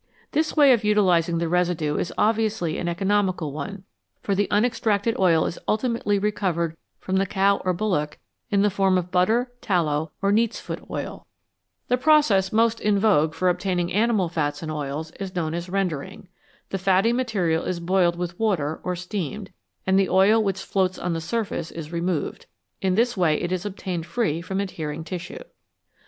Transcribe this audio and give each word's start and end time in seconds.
This 0.31 0.57
way 0.57 0.73
of 0.73 0.83
utilising 0.83 1.37
the 1.37 1.47
residue 1.47 1.95
is 1.97 2.11
obviously 2.17 2.79
an 2.79 2.87
economical 2.87 3.51
one, 3.53 3.83
for 4.23 4.33
the 4.33 4.47
unextracted 4.49 5.15
oil 5.19 5.45
is 5.45 5.59
ultimately 5.67 6.17
recovered 6.17 6.75
from 6.97 7.17
the 7.17 7.27
cow 7.27 7.57
or 7.57 7.71
bullock 7.71 8.17
in 8.49 8.63
the 8.63 8.71
form 8.71 8.97
of 8.97 9.11
butter, 9.11 9.51
tallow, 9.61 10.11
or 10.19 10.31
neatVfoot 10.31 10.89
oil. 10.89 11.27
238 11.89 11.89
FATS 11.89 11.89
AND 11.89 11.89
OILS 11.89 11.89
The 11.89 12.03
process 12.03 12.51
most 12.51 12.79
in 12.81 12.97
vogue 12.97 13.35
for 13.35 13.47
obtaining 13.47 13.93
animal 13.93 14.27
fats 14.27 14.63
and 14.63 14.71
oils 14.71 15.11
is 15.19 15.35
known 15.35 15.53
as" 15.53 15.69
rendering"; 15.69 16.27
the 16.71 16.79
fatty 16.79 17.13
matter 17.13 17.47
is 17.51 17.79
boiled 17.79 18.15
with 18.15 18.39
water 18.39 18.79
or 18.83 18.95
steamed, 18.95 19.51
and 19.85 19.99
the 19.99 20.09
oil 20.09 20.43
which 20.43 20.63
floats 20.63 20.97
on 20.97 21.13
the 21.13 21.21
surface 21.21 21.69
is 21.69 21.91
removed. 21.91 22.47
In 22.81 22.95
this 22.95 23.15
way 23.15 23.39
it 23.39 23.51
is 23.51 23.67
obtained 23.67 24.07
free 24.07 24.41
from 24.41 24.59
adhering 24.59 25.03
tissue. 25.03 25.43